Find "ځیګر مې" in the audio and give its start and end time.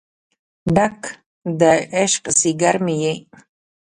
2.39-2.95